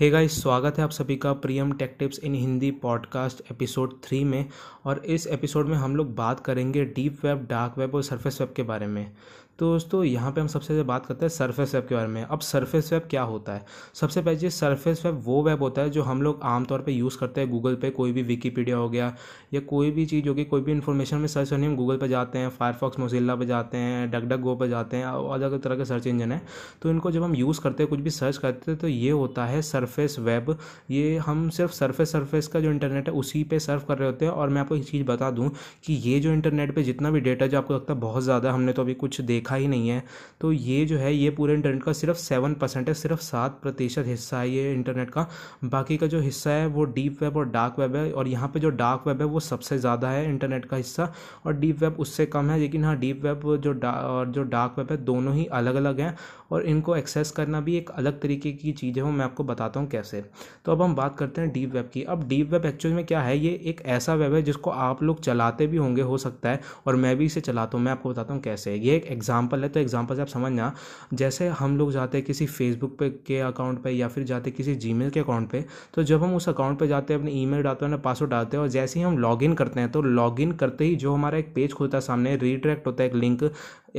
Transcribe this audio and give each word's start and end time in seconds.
Hey 0.00 0.10
guys 0.10 0.42
स्वागत 0.42 0.78
है 0.78 0.84
आप 0.84 0.90
सभी 0.90 1.16
का 1.16 1.32
Priyam 1.32 1.72
tech 1.72 1.96
tips 1.98 2.18
in 2.18 2.34
Hindi 2.34 2.70
podcast 2.70 3.42
episode 3.52 4.02
three 4.02 4.24
में। 4.24 4.48
और 4.84 4.98
इस 4.98 5.26
एपिसोड 5.26 5.66
में 5.66 5.76
हम 5.76 5.96
लोग 5.96 6.14
बात 6.14 6.40
करेंगे 6.40 6.84
डीप 6.84 7.24
वेब 7.24 7.46
डार्क 7.50 7.78
वेब 7.78 7.94
और 7.94 8.02
सरफेस 8.02 8.40
वेब 8.40 8.52
के 8.56 8.62
बारे 8.62 8.86
में। 8.86 9.12
तो 9.58 9.66
दोस्तों, 9.72 10.02
यहाँ 10.04 10.30
पे 10.32 10.40
हम 10.40 10.46
सबसे 10.46 10.66
ज़्यादा 10.66 10.86
बात 10.88 11.06
करते 11.06 11.24
हैं 11.24 11.28
सरफेस 11.30 11.74
वेब 11.74 11.84
के 11.88 11.94
बारे 11.94 12.08
में। 12.08 12.22
अब 12.22 12.40
सरफेस 12.40 12.92
वेब 12.92 13.02
क्या 13.10 13.22
होता 13.22 13.52
है? 13.52 13.64
सबसे 13.94 14.22
पहले 14.22 14.50
सरफेस 14.50 15.04
वेब 15.04 15.20
वो 15.24 15.42
वेब 15.42 15.62
होता 15.62 15.82
है 15.82 15.90
जो 15.90 16.02
हम 16.02 16.22
लोग 16.22 16.40
आमतौर 16.44 16.82
पे 16.82 16.92
यूज़ 16.92 17.16
करते 17.18 17.40
हैं 17.40 17.50
गूगल 17.50 17.74
पे, 17.74 17.90
कोई 17.90 18.12
भी 18.12 18.22
विकीपीडिया 18.22 18.76
हो 18.76 18.88
गया, 18.88 19.06
या 19.54 19.60
कोई 19.62 19.90
भी 19.90 20.04
चीज़ 20.06 20.28
होगी 20.28 20.44
कोई 20.44 20.60
भी 20.60 20.72
इन्फॉर्मेशन 20.72 21.16
में 21.16 21.26
सर्च 21.26 21.50
करनी 21.50 21.66
हम 21.66 21.76
गूगल 21.76 21.96
पर 21.96 22.06
जाते 22.06 22.38
हैं 22.38 22.48
फायरफॉक्स 22.50 22.98
मोजिल्ला 22.98 23.36
पर 23.36 23.44
जाते 23.44 23.78
हैं 23.78 24.10
डग 24.10 24.40
गो 24.40 24.54
पर 24.56 24.68
जाते 24.68 24.96
हैं 24.96 25.04
अलग 25.04 25.42
अलग 25.42 25.62
तरह 25.62 25.76
के 25.76 25.84
सर्च 25.84 26.06
इंजन 26.06 26.32
है। 26.32 26.40
तो 26.82 26.90
इनको 26.90 27.10
जब 27.10 27.22
हम 27.22 27.34
यूज़ 27.34 27.60
करते 27.60 27.82
हैं, 27.82 27.90
कुछ 27.90 28.00
भी 28.00 28.10
सर्च 28.10 28.36
करते 28.36 28.70
हैं 28.70 28.80
तो 28.80 28.88
ये 28.88 29.10
होता 29.12 29.46
है 29.46 29.62
सरफेस 29.62 30.18
वेब 30.18 30.56
ये 30.90 31.16
हम 31.18 31.48
सिर्फ़ 31.50 31.72
सरफेस 31.72 32.12
सरफेस 32.12 32.46
का 32.46 32.60
जो 32.60 32.70
इंटरनेट 32.70 33.08
है, 33.08 33.14
उसी 33.14 33.42
पर 33.44 33.58
सर्व 33.60 33.82
कर 33.88 33.98
रहे 33.98 34.10
होते 34.10 34.24
हैं। 34.24 34.32
और 34.32 34.48
मैं 34.48 34.60
आपको 34.60 34.76
एक 34.76 34.84
चीज़ 34.84 35.04
बता 35.06 35.30
दूँ 35.30 35.50
कि 35.86 35.94
ये 36.04 36.20
जो 36.20 36.32
इंटरनेट 36.32 36.74
पर 36.76 36.82
जितना 36.82 37.10
भी 37.10 37.20
डेटा 37.22 37.46
जो 37.46 37.58
आपको 37.58 37.74
लगता 37.74 37.92
है, 37.94 38.00
बहुत 38.00 38.22
ज़्यादा 38.22 38.52
हमने 38.52 38.72
तो 38.72 38.82
अभी 38.82 38.94
कुछ 38.96 39.20
देखा 39.22 39.44
ही 39.54 39.68
नहीं 39.68 39.88
है। 39.88 40.02
तो 40.40 40.50
ये 40.52 40.84
जो 40.86 40.98
है, 40.98 41.12
ये 41.14 41.30
पूरे 41.30 41.54
इंटरनेट 41.54 41.82
का 41.82 41.92
सिर्फ़ 41.92 42.18
सेवन 42.18 42.54
परसेंट 42.54 42.88
है, 42.88 42.94
सिर्फ़ 42.94 43.20
सात 43.20 43.58
प्रतिशत 43.62 44.04
हिस्सा 44.06 44.38
है 44.40 44.50
ये 44.50 44.72
इंटरनेट 44.72 45.10
का। 45.10 45.26
बाकी 45.64 45.96
का 45.96 46.06
जो 46.06 46.20
हिस्सा 46.20 46.50
है, 46.50 46.66
वो 46.66 46.84
डीप 46.86 47.22
वेब 47.22 47.36
और 47.36 47.48
डार्क 47.48 47.78
वेब 47.78 47.96
है 47.96 48.10
और 48.12 48.28
यहाँ 48.28 48.48
पे 48.48 48.60
जो 48.60 48.70
डार्क 48.72 49.06
वेब 49.06 49.20
है, 49.20 49.26
वो 49.26 49.40
सबसे 49.40 49.78
ज़्यादा 49.78 50.10
है 50.10 50.24
इंटरनेट 50.28 50.64
का 50.64 50.76
हिस्सा। 50.76 51.12
और 51.46 51.52
डीप 51.52 51.82
वेब 51.82 51.96
उससे 51.98 52.26
कम 52.26 52.50
है, 52.50 52.58
लेकिन 52.58 52.84
हाँ 52.84 52.96
डीप 52.98 53.24
वेब 53.24 53.40
जो 53.56 53.74
और 53.84 54.30
जो 54.30 54.42
डार्क 54.44 54.74
वेब 54.78 54.90
है, 54.90 54.96
दोनों 54.96 55.34
ही 55.34 55.46
अलग 55.46 55.74
अलग 55.74 56.00
हैं। 56.00 56.14
और 56.50 56.62
इनको 56.62 56.94
एक्सेस 56.96 57.30
करना 57.30 57.60
भी 57.60 57.76
एक 57.76 57.90
अलग 57.90 58.20
तरीके 58.20 58.52
की 58.52 58.72
चीज़ 58.72 58.96
है, 58.96 59.02
वो 59.02 59.10
मैं 59.10 59.24
आपको 59.24 59.44
बताता 59.44 59.80
हूँ 59.80 59.88
कैसे। 59.88 60.24
तो 60.64 60.72
अब 60.72 60.82
हम 60.82 60.94
बात 60.94 61.16
करते 61.18 61.40
हैं 61.40 61.50
डीप 61.52 61.72
वेब 61.74 61.90
की। 61.94 62.02
अब 62.02 62.26
डीप 62.28 62.52
वेब 62.52 62.66
एक्चुअल 62.66 62.94
में 62.94 63.04
क्या 63.06 63.20
है, 63.20 63.36
ये 63.38 63.50
एक 63.64 63.80
ऐसा 63.86 64.14
वेब 64.14 64.34
है 64.34 64.42
जिसको 64.42 64.70
आप 64.70 65.02
लोग 65.02 65.20
चलाते 65.20 65.66
भी 65.66 65.76
होंगे, 65.76 66.02
हो 66.02 66.18
सकता 66.18 66.50
है, 66.50 66.60
और 66.86 66.96
मैं 66.96 67.16
भी 67.16 67.24
इसे 67.24 67.40
चलाता 67.40 67.76
हूँ, 67.78 67.84
मैं 67.84 67.92
आपको 67.92 68.10
बताता 68.10 68.34
हूँ 68.34 68.42
कैसे। 68.42 68.74
ये 68.74 68.94
एक 68.96 69.06
एग्ज़ाम्पल 69.36 69.62
है 69.62 69.68
तो 69.68 69.80
एग्ज़ाम्पल 69.80 70.16
से 70.16 70.22
आप 70.22 70.28
समझना, 70.28 70.72
जैसे 71.14 71.48
हम 71.50 71.76
लोग 71.78 71.92
जाते 71.92 72.18
हैं 72.18 72.26
किसी 72.26 72.46
फेसबुक 72.48 72.96
पे 72.98 73.08
के 73.26 73.40
अकाउंट 73.42 73.82
पे 73.82 73.90
या 73.90 74.08
फिर 74.08 74.24
जाते 74.24 74.50
किसी 74.50 74.74
जीमेल 74.76 75.10
के 75.10 75.20
अकाउंट 75.20 75.50
पे 75.50 75.64
तो 75.94 76.02
जब 76.02 76.22
हम 76.22 76.34
उस 76.36 76.48
अकाउंट 76.48 76.78
पे 76.78 76.88
जाते 76.88 77.14
हैं, 77.14 77.20
अपने 77.20 77.32
ईमेल 77.32 77.62
डालते 77.62 77.84
हैं, 77.84 77.92
अपना 77.92 78.02
पासवर्ड 78.02 78.30
डालते 78.30 78.56
हैं 78.56 78.62
और 78.62 78.68
जैसे 78.70 78.98
ही 79.00 79.04
हम 79.04 79.18
लॉगिन 79.18 79.54
करते 79.54 79.80
हैं 79.80 79.90
तो 79.92 80.02
लॉगिन 80.02 80.52
करते 80.54 80.84
ही 80.84 80.96
जो 80.96 81.14
हमारा 81.14 81.38
एक 81.38 81.52
पेज 81.54 81.72
खुलता 81.72 81.98
है 81.98 82.02
सामने 82.02 82.36
रीडायरेक्ट 82.36 82.86
होता 82.86 83.02
है 83.02 83.08
एक 83.08 83.14
लिंक 83.16 83.44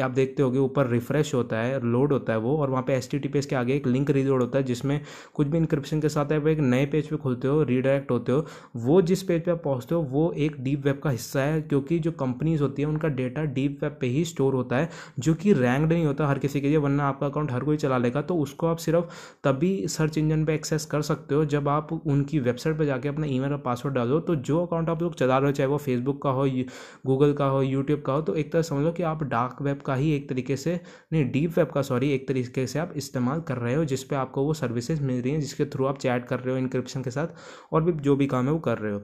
आप 0.02 0.12
देखते 0.12 0.44
होगे, 0.44 0.60
ऊपर 0.60 0.88
रिफ्रेश 0.88 1.34
होता 1.34 1.58
है 1.58 1.80
लोड 1.84 2.14
होता 2.14 2.34
है 2.34 2.40
वो, 2.40 2.58
और 2.58 2.70
वहाँ 2.70 2.84
पे 2.84 2.94
एस 2.94 3.10
टी 3.12 3.20
के 3.20 3.56
आगे 3.56 3.76
एक 3.76 3.88
लिंक 3.88 4.10
रीलोड 4.12 4.42
होता 4.42 4.58
है, 4.58 4.64
जिसमें 4.64 5.00
कुछ 5.34 5.48
भी 5.48 5.58
इंक्रिप्शन 5.58 6.02
के 6.02 6.10
साथ 6.10 6.32
आप 6.34 6.48
एक 6.48 6.60
नए 6.60 6.86
पेज 6.86 7.08
पे 7.08 7.18
खुलते 7.18 7.48
हो 7.48 7.62
रीडायरेक्ट 7.64 8.12
होते 8.12 8.32
हो, 8.32 8.46
वो 8.78 9.02
जिस 9.04 9.24
पेज 9.24 9.44
पे 9.46 9.52
आप 9.52 9.62
पहुँचते 9.64 9.96
हो, 9.96 10.02
वो 10.04 10.32
एक 10.38 10.56
डीप 10.64 10.86
वेब 10.86 11.00
का 11.04 11.10
हिस्सा 11.10 11.42
है, 11.42 11.62
क्योंकि 11.62 12.00
जो 12.00 12.12
कंपनीज़ 12.14 12.62
होती 12.62 12.82
है, 12.82 12.88
उनका 12.88 13.08
डेटा 13.10 13.44
डीप 13.54 13.80
वेब 13.84 13.98
पे 14.02 14.08
ही 14.08 14.24
स्टोर 14.26 14.54
होता 14.54 14.78
है, 14.78 14.90
जो 15.20 15.34
कि 15.36 15.54
रैंक्ड 15.54 15.94
नहीं 15.94 16.06
होता 16.06 16.28
हर 16.28 16.40
किसी 16.40 16.62
के 16.62 16.68
लिए, 16.68 16.78
वरना 16.78 17.08
आपका 17.08 17.28
अकाउंट 17.28 17.52
हर 17.52 17.64
कोई 17.64 17.78
चला 17.78 17.98
लेगा 17.98 18.22
तो 18.24 18.36
उसको 18.38 18.68
आप 18.68 18.78
सिर्फ़ 18.80 19.06
तभी 19.44 19.88
सर्च 19.90 20.18
इंजन 20.18 20.46
पर 20.46 20.52
एक्सेस 20.52 20.86
कर 20.86 21.02
सकते 21.04 21.36
हो, 21.36 21.46
जब 21.48 21.70
आप 21.70 21.94
उनकी 21.96 22.40
वेबसाइट 22.40 22.78
पर 22.78 22.86
जाके 22.86 23.10
अपना 23.10 23.28
ई 23.28 23.40
मेल 23.40 23.56
पासवर्ड 23.66 23.96
डालो 23.96 24.20
तो 24.22 24.36
जो 24.38 24.66
अकाउंट 24.66 24.90
आप 24.90 25.02
लोग 25.02 25.16
चला 25.16 25.38
रहे 25.38 25.48
हो, 25.48 25.52
चाहे 25.52 25.68
वो 25.68 25.78
फेसबुक 25.80 26.22
का 26.24 26.30
हो 26.30 26.46
गूगल 27.06 27.34
का 27.34 27.46
हो 27.48 27.62
यूट्यूब 27.62 28.02
का 28.02 28.14
हो 28.14 28.22
तो 28.22 28.36
एक 28.36 28.52
तरह 28.52 28.62
समझ 28.64 28.84
लो 28.86 28.92
कि 28.92 29.04
आप 29.04 29.24
डार्क 29.26 29.62
वेब 29.62 29.82
का 29.88 29.96
ही 29.96 30.12
एक 30.12 30.30
तरीके 30.30 30.58
से, 30.58 30.80
नहीं 31.14 31.32
डीप 31.32 31.58
वेब 31.58 31.72
का 31.72 31.82
सॉरी 31.82 32.12
एक 32.12 32.28
तरीके 32.28 32.68
से 32.68 32.80
आप 32.80 32.94
इस्तेमाल 32.96 33.42
कर 33.42 33.58
रहे 33.58 33.76
हो, 33.76 33.86
जिस 33.86 34.04
पे 34.04 34.16
आपको 34.16 34.44
वो 34.44 34.54
सर्विसेज़ 34.54 35.04
मिल 35.04 35.22
रही 35.22 35.34
हैं, 35.34 35.40
जिसके 35.42 35.66
थ्रू 35.66 35.86
आप 35.86 36.00
चैट 36.00 36.26
कर 36.26 36.40
रहे 36.40 36.52
हो 36.52 36.58
इंक्रिप्शन 36.58 37.04
के 37.04 37.12
साथ, 37.12 37.28
और 37.74 37.84
भी 37.84 37.92
जो 38.02 38.16
भी 38.16 38.28
काम 38.28 38.46
है 38.46 38.52
वो 38.52 38.60
कर 38.60 38.78
रहे 38.78 38.94
हो। 38.94 39.02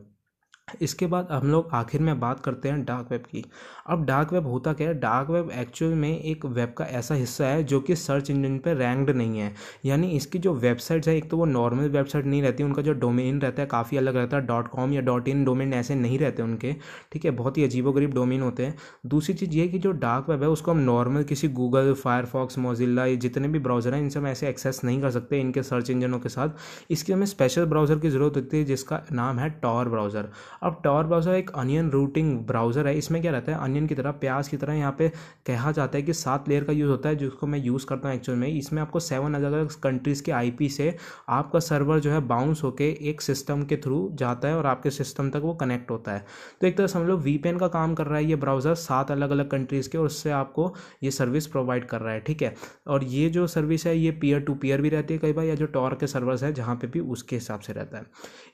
इसके 0.68 1.06
बाद 1.06 1.28
हम 1.32 1.48
लोग 1.48 1.70
आखिर 1.74 2.02
में 2.02 2.20
बात 2.20 2.40
करते 2.40 2.70
हैं 2.70 2.84
डार्क 2.86 3.08
वेब 3.12 3.22
की। 3.22 3.44
अब 3.88 4.06
डार्क 4.06 4.32
वेब 4.34 4.46
होता 4.48 4.74
क्या 4.74 4.88
है? 4.88 4.94
डार्क 5.00 5.30
वेब 5.30 5.50
एक्चुअल 5.52 5.94
में 5.94 6.20
एक 6.20 6.46
वेब 6.46 6.74
का 6.78 6.86
ऐसा 6.86 7.16
हिस्सा 7.16 7.46
है 7.46 7.64
जो 7.64 7.80
कि 7.80 7.96
सर्च 7.96 8.30
इंजन 8.30 8.58
पे 8.58 8.74
रैंक्ड 8.74 9.10
नहीं 9.10 9.40
है। 9.40 9.54
यानी 9.86 10.10
इसकी 10.10 10.40
जो 10.40 10.54
वेबसाइट्स 10.56 11.08
है, 11.08 11.16
एक 11.18 11.30
तो 11.32 11.38
वो 11.38 11.46
नॉर्मल 11.46 11.90
वेबसाइट 11.90 12.26
नहीं 12.26 12.42
रहती, 12.42 12.64
उनका 12.64 12.82
जो 12.82 12.94
डोमेन 12.94 13.42
रहता 13.42 13.62
है 13.62 13.68
काफ़ी 13.68 13.98
अलग 13.98 14.16
रहता 14.16 14.38
है। 14.38 14.46
डॉट 14.46 14.68
कॉम 14.68 14.94
या 14.94 15.02
डॉट 15.02 15.28
इन 15.28 15.44
डोमेन 15.46 15.74
ऐसे 15.74 15.96
नहीं 15.96 16.20
रहते 16.20 16.44
उनके, 16.44 16.74
ठीक 17.12 17.26
है? 17.26 17.32
बहुत 17.34 17.58
ही 17.58 17.64
अजीबोगरीब 17.64 18.14
डोमेन 18.14 18.42
होते 18.42 18.66
हैं। 18.66 18.76
दूसरी 19.06 19.36
चीज़ 19.36 19.52
ये 19.52 19.68
कि 19.68 19.80
जो 19.80 19.92
डार्क 19.92 20.30
वेब 20.30 20.44
है, 20.44 20.50
उसको 20.50 20.72
हम 20.72 20.80
नॉर्मल 20.80 21.24
किसी 21.24 21.48
गूगल 21.52 21.94
फायरफॉक्स 21.96 22.58
मोजिल्ला 22.58 23.06
ये 23.06 23.16
जितने 23.18 23.48
भी 23.48 23.60
ब्राउज़र 23.60 23.94
हैं 23.94 24.02
इनसे 24.02 24.20
हम 24.20 24.28
ऐसे 24.28 24.50
एक्सेस 24.50 24.82
नहीं 24.84 25.02
कर 25.02 25.12
सकते 25.12 25.40
इनके 25.40 25.64
सर्च 25.64 25.90
इंजनों 25.90 26.20
के 26.20 26.30
साथ। 26.30 26.92
इसकी 26.92 27.14
हमें 27.14 27.26
स्पेशल 27.26 27.66
ब्राउज़र 27.66 28.00
की 28.00 28.10
ज़रूरत 28.10 28.36
होती 28.36 28.58
है, 28.58 28.64
जिसका 28.64 29.02
नाम 29.12 29.40
है 29.40 29.50
टॉर 29.62 29.90
ब्राउज़र 29.90 30.30
अब 30.64 30.80
टॉर 30.84 31.06
ब्राउज़र 31.06 31.34
एक 31.34 31.50
अनियन 31.52 31.90
रूटिंग 31.92 32.38
ब्राउज़र 32.48 32.88
है। 32.88 32.98
इसमें 32.98 33.22
क्या 33.22 33.32
रहता 33.32 33.52
है? 33.52 33.58
अनियन 33.60 33.88
की 33.88 33.96
तरह, 33.96 34.12
प्याज 34.14 34.48
की 34.48 34.58
तरह 34.58 34.74
यहाँ 34.74 34.96
पे 34.98 35.10
कहा 35.48 35.72
जाता 35.72 35.98
है 35.98 36.02
कि 36.04 36.14
सात 36.14 36.50
लेयर 36.50 36.64
का 36.64 36.74
यूज़ 36.74 36.90
होता 36.92 37.10
है, 37.10 37.16
जिसको 37.16 37.48
मैं 37.48 37.60
यूज़ 37.60 37.86
करता 37.86 38.10
हूँ 38.10 38.16
एक्चुअल 38.16 38.38
में। 38.38 38.48
इसमें 38.48 38.82
आपको 38.82 39.00
सेवन 39.02 39.34
अलग 39.34 39.52
अलग 39.52 39.72
कंट्रीज़ 39.84 40.24
के 40.24 40.32
आईपी 40.32 40.70
से 40.70 40.96
आपका 41.30 41.60
सर्वर 41.62 42.00
जो 42.00 42.12
है 42.12 42.20
बाउंस 42.28 42.64
होके 42.64 42.90
एक 43.02 43.22
सिस्टम 43.22 43.64
के 43.64 43.78
थ्रू 43.78 44.10
जाता 44.16 44.48
है 44.48 44.58
और 44.58 44.66
आपके 44.66 44.92
सिस्टम 44.92 45.30
तक 45.30 45.42
वो 45.44 45.54
कनेक्ट 45.56 45.92
होता 45.92 46.12
है। 46.12 46.26
तो 46.62 46.68
एक 46.68 46.78
तरह 46.78 46.88
समझ 46.88 47.08
लो 47.08 47.18
वी 47.20 47.38
का 47.46 47.68
काम 47.70 47.94
कर 47.96 48.08
रहा 48.08 48.18
है 48.18 48.26
ये 48.26 48.36
ब्राउज़र 48.38 48.76
सात 48.78 49.12
अलग 49.12 49.32
अलग 49.32 49.50
कंट्रीज़ 49.50 49.90
के 49.90 49.98
और 49.98 50.06
उससे 50.06 50.32
आपको 50.34 50.74
ये 51.04 51.12
सर्विस 51.12 51.48
प्रोवाइड 51.48 51.86
कर 51.86 52.02
रहा 52.02 52.14
है, 52.14 52.20
ठीक 52.20 52.42
है? 52.42 52.54
और 52.88 53.04
ये 53.06 53.30
जो 53.30 53.46
सर्विस 53.48 53.86
है, 53.88 53.98
ये 53.98 54.12
पीयर 54.14 54.40
टू 54.42 54.54
पीयर 54.56 54.82
भी 54.82 54.90
रहती 54.90 55.14
है 55.14 55.20
कई 55.20 55.34
बार, 55.34 55.46
या 55.46 55.56
जो 55.56 55.66
टॉर 55.68 55.94
के 55.94 56.08
सर्वर्स 56.08 56.44
है, 56.44 56.52
जहाँ 56.54 56.76
पे 56.76 56.88
भी 56.88 57.00
उसके 57.00 57.36
हिसाब 57.36 57.60
से 57.60 57.74
रहता 57.74 57.98
है। 57.98 58.06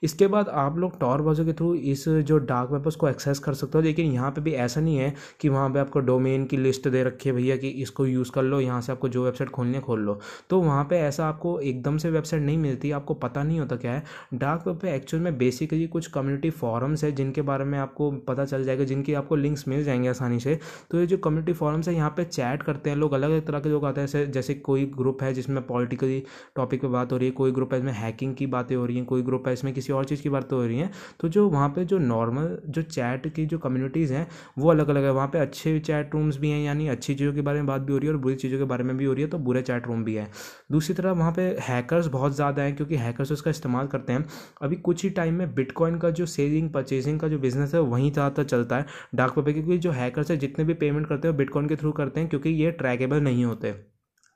इसके 0.04 0.28
बाद 0.28 0.50
आप 0.50 0.78
लोग 0.78 1.00
टॉर 1.00 1.22
ब्राउज़र 1.22 1.46
के 1.46 1.54
थ्रू 1.54 1.74
इस 1.76 1.99
जो 2.08 2.38
डार्क 2.40 2.72
वेब 2.72 2.88
उसको 2.88 3.10
एक्सेस 3.10 3.40
कर 3.40 3.54
सकते 3.54 3.78
हो। 3.78 3.84
लेकिन 3.84 4.12
यहाँ 4.12 4.32
पे 4.32 4.42
भी 4.42 4.52
ऐसा 4.54 4.82
नहीं 4.82 4.98
है 4.98 5.14
कि 5.42 5.50
वहाँ 5.50 5.70
पे 5.70 5.80
आपको 5.80 6.00
डोमेन 6.00 6.46
की 6.46 6.58
लिस्ट 6.58 6.88
दे 6.88 7.04
रखी 7.04 7.30
है 7.30 7.36
भैया 7.36 7.58
कि 7.58 7.70
इसको 7.70 8.06
यूज़ 8.06 8.32
कर 8.32 8.44
लो, 8.44 8.60
यहाँ 8.60 8.82
से 8.82 8.92
आपको 8.92 9.10
जो 9.10 9.24
वेबसाइट 9.24 9.50
खोलनी 9.50 9.80
खोल 9.80 10.00
लो। 10.00 10.20
तो 10.50 10.60
वहाँ 10.62 10.84
पे 10.84 11.00
ऐसा 11.00 11.28
आपको 11.28 11.60
एकदम 11.60 11.98
से 11.98 12.10
वेबसाइट 12.10 12.44
नहीं 12.44 12.58
मिलती, 12.58 12.92
आपको 12.92 13.14
पता 13.14 13.44
नहीं 13.44 13.60
होता 13.60 13.76
क्या 13.76 13.92
है। 13.92 14.04
डार्क 14.34 14.68
वेब 14.68 14.78
पे 14.78 14.94
एक्चुअल 14.96 15.24
में 15.24 15.38
बेसिकली 15.38 15.88
कुछ 15.88 16.08
कम्युनिटी 16.08 16.50
फॉरम्स 16.50 17.04
है, 17.04 17.12
जिनके 17.12 17.42
बारे 17.42 17.66
में 17.66 17.78
आपको 17.80 18.12
पता 18.28 18.46
चल 18.46 18.64
जाएगा, 18.64 18.84
जिनकी 18.84 19.14
आपको 19.14 19.36
लिंक्स 19.36 19.68
मिल 19.68 19.84
जाएँगे 19.84 20.10
आसानी 20.10 20.40
से। 20.40 20.60
तो 20.92 21.00
ये 21.00 21.06
जो 21.08 21.18
कम्युनिटी 21.18 21.54
फॉरम्स 21.54 21.88
है, 21.88 21.96
यहाँ 21.96 22.10
पर 22.10 22.24
चैट 22.24 22.64
करते 22.64 22.90
हैं 22.90 22.98
लोग 22.98 23.14
अलग 23.14 23.30
अलग 23.30 23.46
तरह 23.48 23.60
के 23.60 23.70
लोग 23.70 23.86
आते 23.86 24.02
हैं 24.02 24.32
जैसे 24.32 24.54
कोई 24.54 24.86
ग्रुप 24.98 25.24
है 25.24 25.34
जिसमें 25.34 25.62
पॉलिटिकली 25.68 26.24
टॉपिक 26.56 26.82
पे 26.82 26.88
बात 26.88 27.12
हो 27.12 27.18
रही 27.18 27.28
है, 27.28 27.32
कोई 27.32 27.52
ग्रुप 27.52 27.74
है 27.74 27.80
इसमें 27.80 27.92
हैकिंग 27.94 28.36
की 28.36 28.46
बातें 28.48 28.76
हो 28.76 28.86
रही 28.86 28.96
हैं, 28.98 29.06
कोई 29.06 29.22
ग्रुप 29.22 29.48
है 29.48 29.54
इसमें 29.54 29.74
किसी 29.74 29.94
और 29.94 30.06
चीज़ 30.06 30.22
की 30.22 30.30
बातें 30.30 30.56
हो 30.58 30.64
रही 30.66 30.80
हैं। 30.80 30.92
तो 31.20 31.28
जो 31.28 31.48
वहाँ 31.50 31.70
पे 31.70 31.86
जो 31.90 31.98
नॉर्मल 32.00 32.58
जो 32.68 32.82
चैट 32.84 33.28
की 33.36 33.46
जो 33.46 33.58
कम्युनिटीज़ 33.60 34.14
हैं, 34.14 34.28
वो 34.60 34.70
अलग 34.72 34.90
अलग 34.90 35.04
है। 35.04 35.12
वहाँ 35.12 35.28
पे 35.28 35.40
अच्छे 35.40 35.80
चैट 35.82 36.14
रूम्स 36.14 36.38
भी 36.38 36.50
हैं, 36.50 36.60
यानी 36.62 36.88
अच्छी 36.90 37.16
चीज़ों 37.16 37.34
के 37.34 37.42
बारे 37.42 37.60
में 37.60 37.68
बात 37.68 37.82
भी 37.82 37.94
हो 37.94 37.98
रही 38.00 38.08
है 38.08 38.14
और 38.14 38.20
बुरी 38.20 38.36
चीज़ों 38.38 38.58
के 38.60 38.64
बारे 38.66 38.84
में 38.84 38.96
भी 38.98 39.06
हो 39.06 39.14
रही 39.14 39.24
है 39.24 39.30
तो 39.30 39.38
बुरे 39.40 39.62
चैट 39.62 39.88
रूम 39.88 40.04
भी 40.04 40.16
है। 40.16 40.28
दूसरी 40.72 40.96
तरफ़ 40.96 41.18
वहाँ 41.18 41.32
पे 41.34 41.42
हैकर्स 41.62 42.08
बहुत 42.10 42.36
ज़्यादा 42.36 42.62
हैं, 42.62 42.76
क्योंकि 42.76 42.96
हैकर्स 42.98 43.32
उसका 43.32 43.52
इस्तेमाल 43.52 43.88
करते 43.88 44.14
हैं। 44.14 44.26
अभी 44.62 44.76
कुछ 44.78 45.04
ही 45.04 45.10
टाइम 45.12 45.34
में 45.34 45.54
बिटकॉइन 45.56 45.98
का 46.00 46.10
जो 46.12 46.26
सेलिंग 46.28 46.70
परचेजिंग 46.70 47.20
का 47.20 47.28
जो 47.28 47.40
बिज़नेस 47.40 47.74
है, 47.74 47.82
वहीं 47.82 48.12
ज़्यादातर 48.12 48.44
चलता 48.46 48.78
है 48.78 48.86
डार्क 49.16 49.38
वेब 49.38 49.54
क्योंकि 49.54 49.78
जो 49.78 49.92
हैकर्स 49.92 50.32
है, 50.32 50.38
जितने 50.38 50.66
भी 50.66 50.74
पेमेंट 50.76 51.08
करते 51.08 51.28
हैं 51.28 51.38
बिटकॉइन 51.38 51.68
के 51.68 51.76
थ्रू 51.76 51.92
करते 51.94 52.20
हैं, 52.20 52.30
क्योंकि 52.30 52.50
ये 52.50 52.72
ट्रैकेबल 52.74 53.22
नहीं 53.22 53.46
होते। 53.46 53.74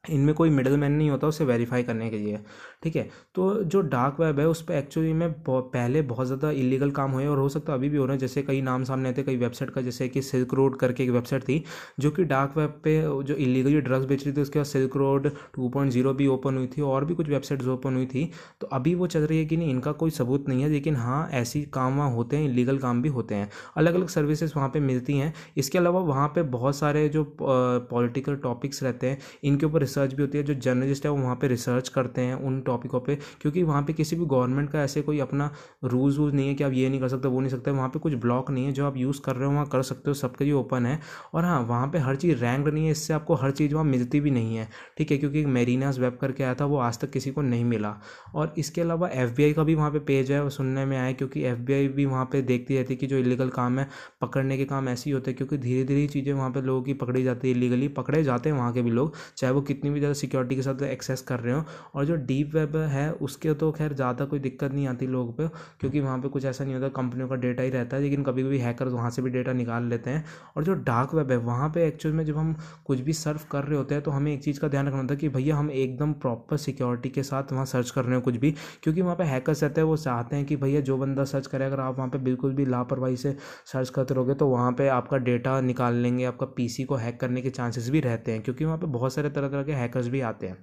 इनमें 0.03 0.34
कोई 0.36 0.50
मिडल 0.50 0.75
मैन 0.78 0.91
नहीं 0.91 1.09
होता 1.09 1.28
उसे 1.28 1.46
वेरीफाई 1.46 1.84
करने 1.84 2.09
के 2.09 2.18
लिए, 2.18 2.40
ठीक 2.84 2.96
है? 2.96 3.08
तो 3.36 3.53
जो 3.64 3.81
डार्क 3.84 4.19
वेब 4.19 4.40
है, 4.40 4.47
उस 4.47 4.62
पर 4.62 4.74
एक्चुअली 4.74 5.12
में 5.14 5.31
पहले 5.50 6.02
बहुत 6.02 6.28
ज़्यादा 6.28 6.50
इलीगल 6.52 6.90
काम 6.91 7.12
हुए 7.12 7.25
और 7.28 7.38
हो 7.40 7.47
सकता 7.50 7.74
है 7.74 7.78
अभी 7.80 7.90
भी 7.90 7.97
हो 7.97 8.06
रहे 8.06 8.16
हैं, 8.16 8.19
जैसे 8.19 8.42
कई 8.44 8.62
नाम 8.62 8.84
सामने 8.84 9.09
आते 9.09 9.24
कई 9.24 9.38
वेबसाइट 9.38 9.69
का, 9.72 9.81
जैसे 9.81 10.08
कि 10.08 10.22
सिल्क 10.22 10.53
रोड 10.53 10.75
करके 10.80 11.03
एक 11.03 11.09
वेबसाइट 11.09 11.44
थी, 11.44 11.63
जो 12.00 12.12
कि 12.12 12.24
डार्क 12.24 12.58
वेब 12.58 12.69
पे 12.84 13.00
जो 13.24 13.36
इलीगली 13.36 13.81
ड्रग्स 13.81 14.06
बेच 14.06 14.25
रही 14.25 14.36
थी, 14.38 14.42
उसके 14.42 14.59
बाद 14.59 14.66
Silk 14.66 14.96
Road 14.97 15.30
two 15.56 15.69
point 15.69 15.92
zero 15.92 16.13
भी 16.13 16.28
ओपन 16.28 16.58
हुई 16.58 16.68
थी 16.68 16.81
और 16.81 17.06
भी 17.06 17.16
कुछ 17.16 17.30
वेबसाइट्स 17.30 17.68
ओपन 17.68 17.96
हुई 17.96 18.06
थी 18.06 18.30
तो 18.62 18.68
अभी 18.74 18.96
वो 18.96 19.08
चल 19.08 19.22
रही 19.22 19.38
है 19.39 19.45
कि 19.45 19.57
नहीं, 19.57 19.69
इनका 19.69 19.92
कोई 19.94 20.10
सबूत 20.12 20.50
नहीं 20.50 20.63
है, 20.63 20.69
लेकिन 20.69 20.95
हाँ 20.95 21.27
ऐसी 21.33 21.62
काम 21.74 21.98
वहाँ 21.98 22.12
होते 22.12 22.38
हैं 22.38 22.50
इलीगल 22.50 22.77
काम 22.80 23.01
भी 23.01 23.10
होते 23.10 23.36
हैं। 23.36 23.50
अलग 23.77 23.95
अलग 23.95 24.07
सर्विसेज़ 24.10 24.54
वहाँ 24.56 24.69
पर 24.69 24.80
मिलती 24.81 25.18
हैं। 25.18 25.33
इसके 25.57 25.77
अलावा 25.77 26.00
वहाँ 26.01 26.27
पर 26.36 26.44
बहुत 26.51 26.75
सारे 26.75 27.07
जो 27.10 27.24
पॉलिटिकल 27.42 28.36
टॉपिक्स 28.38 28.83
रहते 28.83 29.10
हैं, 29.10 29.18
इनके 29.44 29.66
ऊपर 29.66 29.83
रिसर्च 29.94 30.13
भी 30.13 30.24
होती 30.24 30.38
है, 30.38 30.44
जो 30.44 30.54
जर्नलिस्ट 30.54 31.06
है, 31.06 31.12
वो 31.12 31.18
वहाँ 31.18 31.36
पर 31.36 31.48
रिसर्च 31.48 31.90
करते 31.90 32.22
हैं 32.22 32.36
उन 32.36 32.60
टॉपिकों 32.62 33.00
पर 33.00 33.16
क्योंकि 33.42 33.63
वहाँ 33.63 33.81
पर 33.81 33.94
किसी 33.94 34.16
भी 34.16 34.25
गवर्नमेंट 34.25 34.69
का 34.72 34.84
ऐसे 34.84 35.01
कोई 35.01 35.19
अपना 35.19 35.51
रूल्स 35.84 36.18
वूल्स 36.18 36.34
नहीं 36.34 36.48
है 36.48 36.54
कि 36.54 36.63
आप 36.63 36.72
ये 36.74 36.90
नहीं 36.90 37.00
कर 37.00 37.07
सकते, 37.07 37.28
वो 37.28 37.40
नहीं 37.40 37.50
सकते, 37.50 37.72
वहाँ 37.72 37.90
पर 37.90 38.00
कुछ 38.00 38.13
ब्लॉक 38.13 38.51
नहीं 38.51 38.66
है, 38.66 38.72
जो 38.72 38.86
आप 38.86 38.98
यूज़ 38.98 39.22
कर 39.22 39.36
रहे 39.36 39.48
हो, 39.48 39.54
वहाँ 39.54 39.66
कर 39.66 39.81
सकते 39.81 40.10
हो, 40.10 40.13
सबके 40.13 40.44
लिए 40.44 40.54
ओपन 40.54 40.86
है। 40.86 41.00
और 41.34 41.45
हाँ 41.45 41.60
वहाँ 41.62 41.88
पर 41.88 42.00
हर 42.00 42.16
चीज़ 42.16 42.38
रैंक 42.38 42.68
नहीं 42.68 42.86
है, 42.86 42.92
इससे 42.92 43.13
आपको 43.13 43.36
हर 43.36 43.51
चीज़ 43.51 43.74
वहाँ 43.74 43.86
मिलती 43.86 44.19
भी 44.19 44.31
नहीं 44.31 44.56
है। 44.56 44.68
ठीक 44.98 45.12
है, 45.12 45.18
क्योंकि 45.18 45.45
मेरीनास 45.45 46.00
वेब 46.00 46.18
करके 46.22 46.44
आया 46.44 46.56
था, 46.56 46.66
वो 46.66 46.78
आज 46.78 47.00
तक 47.00 47.12
किसी 47.12 47.31
को 47.31 47.42
नहीं 47.42 47.66
मिला। 47.66 47.96
और 48.36 48.54
इसके 48.57 48.81
अलावा 48.81 49.07
एफबीआई 49.10 49.54
का 49.54 49.63
भी 49.63 49.75
वहाँ 49.75 49.92
पर 49.92 50.00
पेज 50.00 50.31
है, 50.31 50.44
वो 50.44 50.50
सुनने 50.50 50.86
में 50.86 50.98
आया 50.98 51.12
क्योंकि 51.12 51.44
एफबीआई 51.44 51.88
भी 51.88 52.06
वहाँ 52.06 52.25
पर 52.25 52.42
देखती 52.44 52.75
रहती 52.78 52.96
कि 52.96 53.07
जो 53.07 53.18
इलीगल 53.18 53.50
काम 53.50 53.80
है, 53.80 53.88
पकड़ने 54.22 54.57
के 54.57 54.66
काम 54.66 54.89
ऐसे 54.89 55.10
ही 55.10 55.13
होते 55.13 55.31
हैं, 55.31 55.38
क्योंकि 55.38 55.57
धीरे 55.57 55.84
धीरे 55.84 56.07
चीज़ें 56.07 56.34
वहाँ 56.34 56.50
पर 56.51 56.63
लोगों 56.63 56.81
की 56.84 56.94
पकड़ी 56.94 57.24
जाती 57.24 57.48
है 57.48 57.56
इलीगली 57.56 57.88
पकड़े 57.94 58.24
जाते 58.24 58.50
हैं 58.50 58.56
वहाँ 58.57 58.72
के 58.74 58.81
भी 58.81 58.92
लोग, 58.92 59.13
चाहे 59.38 59.54
वो 59.54 59.62
कितने 59.63 59.82
कितनी 59.83 59.94
भी 59.94 60.00
ज़्यादा 60.00 60.13
सिक्योरिटी 60.15 60.56
के 60.56 60.62
साथ 60.62 60.81
एक्सेस 60.83 61.21
कर 61.21 61.39
रहे 61.39 61.53
हो 61.53 61.63
और 61.95 62.06
जो 62.06 62.15
डीप 62.18 62.53
वेब 62.56 62.75
है, 62.77 63.12
उसके 63.13 63.53
तो 63.53 63.71
खैर 63.71 63.94
ज़्यादा 63.94 64.25
कोई 64.25 64.39
दिक्कत 64.39 64.71
नहीं 64.74 64.88
आती 64.88 65.07
लोगों 65.07 65.33
पे, 65.33 65.47
क्योंकि 65.80 66.00
वहाँ 66.00 66.18
पे 66.19 66.27
कुछ 66.30 66.45
ऐसा 66.45 66.63
नहीं 66.63 66.75
होता 66.75 66.88
कंपनियों 66.95 67.27
का 67.30 67.35
डेटा 67.38 67.63
ही 67.63 67.69
रहता 67.69 67.97
है, 67.97 68.01
लेकिन 68.03 68.24
कभी 68.24 68.44
कभी 68.44 68.57
हैकर 68.59 68.88
वहाँ 68.89 69.09
से 69.12 69.21
भी 69.21 69.30
डेटा 69.30 69.53
निकाल 69.53 69.88
लेते 69.89 70.09
हैं। 70.09 70.24
और 70.56 70.63
जो 70.63 70.74
डार्क 70.83 71.13
वेब 71.15 71.31
है, 71.31 71.38
वहाँ 71.39 71.69
पर 71.69 71.80
एक्चुअल 71.80 72.15
में 72.15 72.24
जब 72.25 72.38
हम 72.38 72.56
कुछ 72.85 73.00
भी 73.00 73.13
सर्व 73.13 73.39
कर 73.51 73.63
रहे 73.63 73.77
होते 73.77 73.95
हैं 73.95 74.03
तो 74.03 74.12
हमें 74.12 74.31
एक 74.33 74.44
चीज़ 74.44 74.59
का 74.59 74.68
ध्यान 74.68 74.88
रखना 74.88 75.00
होता 75.00 75.13
है 75.13 75.19
कि 75.19 75.30
भैया 75.30 75.56
हम 75.56 75.71
एकदम 75.74 76.13
प्रॉपर 76.15 76.57
सिक्योरिटी 76.59 77.09
के 77.09 77.24
साथ 77.24 77.51
वहाँ 77.53 77.65
सर्च 77.65 77.91
कर 77.91 78.06
रहे 78.06 78.15
हो 78.15 78.21
कुछ 78.21 78.36
भी, 78.38 78.51
क्योंकि 78.83 79.01
वहाँ 79.01 79.15
पर 79.15 79.24
हैकर्स 79.25 79.63
रहते 79.63 79.81
हैं, 79.81 79.88
वो 79.88 79.97
चाहते 79.97 80.36
हैं 80.36 80.45
कि 80.45 80.56
भैया 80.56 80.81
जो 80.81 80.97
बंदा 80.97 81.24
सर्च 81.25 81.47
करे, 81.47 81.65
अगर 81.65 81.79
आप 81.79 81.97
वहाँ 81.97 82.09
पर 82.09 82.18
बिल्कुल 82.21 82.53
भी 82.53 82.65
लापरवाही 82.68 83.18
से 83.18 83.36
सर्च 83.74 83.89
करते 83.89 84.13
रहोगे 84.13 84.33
तो 84.36 84.47
वहाँ 84.47 84.71
पर 84.74 84.88
आपका 84.89 85.18
डेटा 85.19 85.59
निकाल 85.63 85.95
लेंगे, 85.97 86.25
आपका 86.25 86.45
पीसी 86.56 86.83
को 86.83 86.95
हैक 86.95 87.19
करने 87.19 87.41
के 87.41 87.50
चांसेस 87.51 87.89
भी 87.89 88.00
रहते 88.01 88.31
हैं, 88.31 88.41
क्योंकि 88.44 88.65
वहाँ 88.65 88.77
पे 88.77 88.88
बहुत 88.89 89.13
सारे 89.13 89.29
तरह 89.29 89.47
तरह 89.50 89.63
के 89.63 89.73
हैकर्स 89.74 90.08
भी 90.08 90.22
आते 90.24 90.48
हैं। 90.48 90.58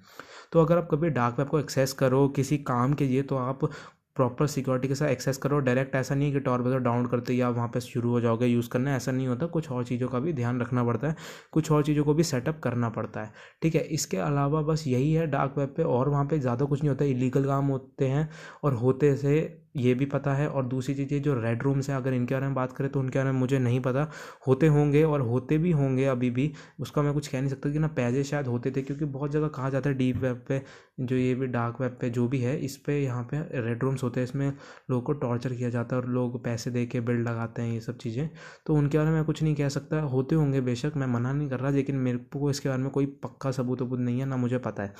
तो 0.53 0.65
अगर 0.65 0.79
आप 0.79 0.89
कभी 0.91 1.11
डार्क 1.11 1.39
वेब 1.39 1.49
को 1.49 1.61
एक्सेस 1.61 1.93
करो 1.95 2.29
किसी 2.37 2.59
काम 2.67 2.93
के 2.93 3.07
लिए 3.07 3.23
तो 3.23 3.37
आप 3.39 3.71
प्रॉपर 4.17 4.47
सिक्योरिटी 4.47 4.89
के 4.89 4.95
साथ 4.95 5.09
एक्सेस 5.09 5.37
करो। 5.39 5.59
डायरेक्ट 5.61 5.95
ऐसा 5.95 6.15
नहीं 6.15 6.27
है 6.27 6.33
कि 6.33 6.41
टॉर 6.41 6.63
ब्राउज़र 6.63 6.81
डाउनलोड 6.81 7.11
करते 7.11 7.39
आप 7.41 7.55
वहाँ 7.55 7.69
पे 7.69 7.81
शुरू 7.81 8.11
हो 8.11 8.21
जाओगे 8.21 8.47
यूज़ 8.47 8.69
करना 8.71 8.95
ऐसा 8.97 9.13
नहीं 9.13 9.27
होता। 9.29 9.47
कुछ 9.49 9.71
और 9.71 9.85
चीज़ों 9.85 10.09
का 10.09 10.19
भी 10.19 10.33
ध्यान 10.33 10.61
रखना 10.61 10.85
पड़ता 10.85 11.09
है। 11.09 11.17
कुछ 11.53 11.71
और 11.73 11.83
चीज़ों 11.85 12.05
को 12.05 12.15
भी 12.15 12.23
सेटअप 12.25 12.61
करना 12.63 12.89
पड़ता 12.91 13.23
है। 13.23 13.33
ठीक 13.63 13.75
है, 13.75 13.81
इसके 13.83 14.17
अलावा 14.19 14.63
बस 14.63 14.85
यही 14.87 15.13
है 15.13 15.27
डार्क 15.29 15.59
वेब 15.59 15.75
पे 15.77 15.83
और 15.85 16.09
वहाँ 16.09 16.25
पे 16.25 16.39
ज़्यादा 16.39 16.65
कुछ 16.65 16.81
नहीं 16.81 16.91
होता। 16.91 17.05
इलीगल 17.07 17.45
काम 17.45 17.67
होते 17.67 18.09
हैं 18.09 18.29
और 18.65 18.75
होते 18.75 19.15
से 19.17 19.39
ये 19.75 19.95
भी 19.95 20.07
पता 20.07 20.35
है 20.35 20.49
और 20.49 20.65
दूसरी 20.67 20.95
चीज़ 20.95 21.13
ये 21.15 21.19
जो 21.21 21.35
रेड 21.35 21.63
रूम्स 21.63 21.89
हैं, 21.91 21.97
अगर 21.97 22.15
इनके 22.15 22.35
बारे 22.35 22.47
में 22.47 22.55
बात 22.55 22.73
करें 22.73 22.91
तो 22.91 23.01
उनके 23.01 23.19
बारे 23.19 23.33
में 23.33 23.39
मुझे 23.41 23.59
नहीं 23.59 23.81
पता। 23.81 24.07
होते 24.47 24.67
होंगे 24.67 25.03
और 25.05 25.21
होते 25.21 25.59
भी 25.59 25.71
होंगे 25.73 26.05
अभी 26.07 26.31
भी, 26.31 26.53
उसका 26.81 27.03
मैं 27.03 27.13
कुछ 27.15 27.29
कह 27.29 27.41
नहीं 27.41 27.51
सकता 27.51 27.71
कि 27.71 27.79
ना 27.79 27.89
पहले 27.91 28.25
शायद 28.25 28.47
होते 28.47 28.71
थे 28.71 28.83
क्योंकि 28.83 29.05
बहुत 29.07 29.31
जगह 29.31 29.49
कहा 29.49 29.71
जाता 29.71 29.91
है 29.91 29.97
डीप 29.97 30.17
वेब 30.17 30.45
पे, 30.49 30.63
जो 31.01 31.17
ये 31.17 31.35
भी 31.35 31.47
डार्क 31.47 31.81
वेब 31.81 31.97
पे 32.01 32.11
जो 32.11 32.27
भी 32.29 32.39
है, 32.41 32.57
इस 32.59 32.77
पर 32.77 32.93
यहाँ 32.93 33.23
पे 33.25 33.39
रेड 33.61 33.83
रूम्स 33.83 34.03
होते 34.03 34.21
हैं, 34.21 34.27
इसमें 34.27 34.49
लोगों 34.91 35.03
को 35.03 35.13
टॉर्चर 35.21 35.55
किया 35.55 35.71
जाता 35.71 35.97
है 35.97 36.03
और 36.03 36.09
लोग 36.09 36.43
पैसे 36.45 36.71
दे 36.71 36.85
के 36.87 37.01
बिल 37.01 37.17
लगाते 37.21 37.63
हैं 37.63 37.73
ये 37.73 37.81
सब 37.81 37.97
चीज़ें। 37.97 38.29
तो 38.67 38.75
उनके 38.75 38.99
बारे 38.99 39.11
मैं 39.11 39.25
कुछ 39.25 39.43
नहीं 39.43 39.55
कह 39.55 39.69
सकता, 39.69 40.01
होते 40.03 40.35
होंगे 40.35 40.61
बेशक, 40.61 40.93
मैं 40.97 41.07
मना 41.07 41.33
नहीं 41.33 41.49
कर 41.49 41.61
रहा, 41.61 41.71
लेकिन 41.71 41.97
मेरे 41.99 42.19
को 42.33 42.51
इसके 42.51 42.69
बारे 42.69 42.83
में 42.83 42.91
कोई 42.91 43.07
पक्का 43.23 43.51
सबूत 43.51 43.83
वबूत 43.83 43.99
नहीं 44.01 44.21
है, 44.21 44.27
ना 44.27 44.37
मुझे 44.37 44.59
पता 44.59 44.83
है। 44.83 44.95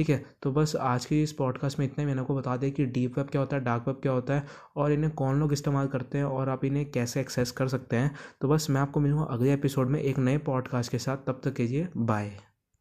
ठीक 0.00 0.10
है? 0.10 0.24
तो 0.42 0.52
बस 0.52 0.76
आज 0.76 1.04
के 1.04 1.22
इस 1.22 1.32
पॉडकास्ट 1.32 1.78
में 1.78 1.86
इतना 1.86 2.04
मैंने 2.04 2.20
आपको 2.20 2.34
बता 2.34 2.56
दें 2.56 2.72
कि 2.72 2.86
डीप 2.86 3.18
वेब 3.18 3.26
क्या 3.26 3.40
होता 3.40 3.56
है 3.56 3.64
डार्क 3.64 3.84
वेब 3.86 3.96
क्या 3.96 4.12
होता 4.12 4.34
है 4.34 4.46
और 4.76 4.92
इन्हें 4.92 5.12
कौन 5.12 5.40
लोग 5.40 5.52
इस्तेमाल 5.52 5.86
करते 5.86 6.18
हैं 6.18 6.24
और 6.24 6.48
आप 6.48 6.64
इन्हें 6.64 6.90
कैसे 6.90 7.20
एक्सेस 7.20 7.50
कर 7.50 7.68
सकते 7.68 7.96
हैं। 7.96 8.14
तो 8.40 8.48
बस 8.48 8.70
मैं 8.70 8.80
आपको 8.80 9.00
मिलूँगा 9.00 9.24
अगले 9.24 9.52
एपिसोड 9.54 9.88
में 9.88 10.00
एक 10.00 10.18
नए 10.18 10.38
पॉडकास्ट 10.38 10.92
के 10.92 10.98
साथ। 10.98 11.16
तब 11.16 11.40
तक 11.44 11.54
कीजिए 11.54 11.88
बाय 11.96 12.49